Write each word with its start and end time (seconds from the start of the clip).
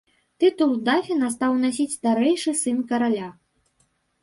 Тытул 0.43 0.71
дафіна 0.87 1.29
стаў 1.35 1.53
насіць 1.67 1.95
старэйшы 1.99 2.57
сын 2.65 2.83
караля. 2.95 3.31